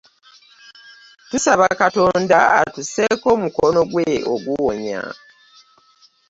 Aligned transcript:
Tusabe 1.29 1.67
Katonda 1.81 2.37
atusseeko 2.61 3.25
omukono 3.35 3.81
gwe 3.91 4.09
oguwonya. 4.33 5.03